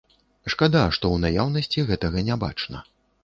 Шкада, 0.53 0.79
што 0.97 1.05
ў 1.11 1.17
наяўнасці 1.37 1.85
гэтага 1.91 2.25
не 2.31 2.39
бачна. 2.47 2.83